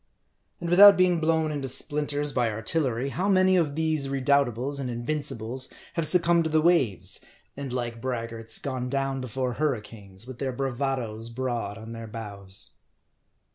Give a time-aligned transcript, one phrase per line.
[0.01, 0.03] ^
[0.59, 5.69] And without being blown into splinters by artillery, how many of these Redoubtables and Invincibles
[5.93, 7.23] have succumb ed to the waves,
[7.55, 12.71] and like braggarts gone down before hurri canes, with their bravadoes broad on their bows.